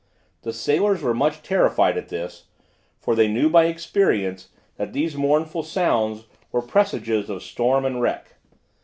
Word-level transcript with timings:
The 0.41 0.51
sailors 0.51 1.03
were 1.03 1.13
much 1.13 1.43
terrified 1.43 1.95
at 1.95 2.09
this, 2.09 2.47
for 2.97 3.13
they 3.13 3.27
knew 3.27 3.49
by 3.51 3.65
experience, 3.65 4.49
that 4.77 4.93
these 4.93 5.15
mournful 5.15 5.61
sounds 5.61 6.25
were 6.51 6.63
presages 6.63 7.29
of 7.29 7.43
storm 7.43 7.85
and 7.85 8.01
wreck. 8.01 8.33